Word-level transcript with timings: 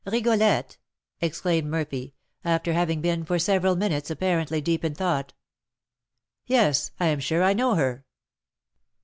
"Rigolette!" 0.03 0.77
exclaimed 1.19 1.69
Murphy, 1.69 2.15
after 2.43 2.73
having 2.73 3.01
been 3.01 3.23
for 3.23 3.37
several 3.37 3.75
minutes 3.75 4.09
apparently 4.09 4.57
in 4.57 4.63
deep 4.63 4.81
thought. 4.97 5.31
"Yes, 6.47 6.89
I 6.99 7.05
am 7.05 7.19
sure 7.19 7.43
I 7.43 7.53
know 7.53 7.75
her." 7.75 8.03